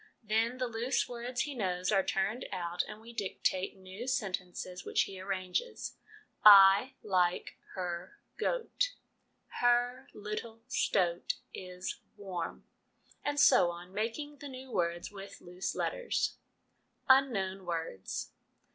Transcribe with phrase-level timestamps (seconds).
[0.23, 5.03] Then the loose words he knows are turned out, and we dictate new sentences, which
[5.03, 5.95] he arranges:'
[6.43, 8.93] I like her goat
[9.61, 12.65] ';'her little stoat is warm,'
[13.23, 16.37] and so on, making the new words with loose letters.
[17.07, 18.31] Unknown Words.